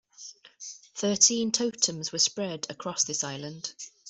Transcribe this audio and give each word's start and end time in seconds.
Thirteen 0.95 1.51
totems 1.51 2.11
were 2.11 2.17
spread 2.17 2.65
across 2.71 3.03
this 3.03 3.23
island. 3.23 3.75